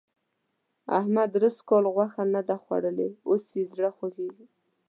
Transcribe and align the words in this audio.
احمد 0.99 1.27
درست 1.35 1.59
کال 1.69 1.83
غوښه 1.95 2.23
نه 2.33 2.41
ده 2.47 2.55
خوړلې؛ 2.63 3.09
اوس 3.29 3.43
يې 3.57 3.63
زړه 3.71 3.89
خوږېږي. 3.97 4.45